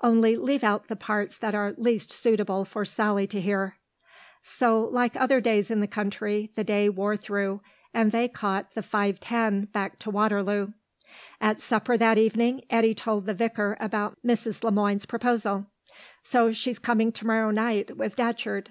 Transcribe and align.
Only 0.00 0.34
leave 0.34 0.64
out 0.64 0.88
the 0.88 0.96
parts 0.96 1.38
that 1.38 1.54
are 1.54 1.72
least 1.76 2.10
suitable 2.10 2.64
for 2.64 2.84
Sally 2.84 3.28
to 3.28 3.40
hear." 3.40 3.78
So, 4.42 4.80
like 4.82 5.14
other 5.14 5.40
days 5.40 5.70
in 5.70 5.78
the 5.78 5.86
country, 5.86 6.50
the 6.56 6.64
day 6.64 6.88
wore 6.88 7.16
through, 7.16 7.60
and 7.94 8.10
they 8.10 8.26
caught 8.26 8.74
the 8.74 8.80
5.10 8.80 9.70
back 9.70 10.00
to 10.00 10.10
Waterloo. 10.10 10.72
At 11.40 11.60
supper 11.60 11.96
that 11.96 12.18
evening 12.18 12.62
Eddy 12.68 12.92
told 12.92 13.26
the 13.26 13.34
vicar 13.34 13.76
about 13.78 14.18
Mrs. 14.26 14.64
Le 14.64 14.72
Moine's 14.72 15.06
proposal. 15.06 15.68
"So 16.24 16.50
she's 16.50 16.80
coming 16.80 17.12
to 17.12 17.24
morrow 17.24 17.52
night, 17.52 17.96
with 17.96 18.16
Datcherd." 18.16 18.70